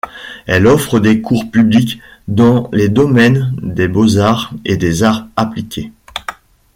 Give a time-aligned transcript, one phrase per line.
[0.47, 5.91] Elles offrent des cours publics dans les domaines des beaux-arts et des arts appliqués.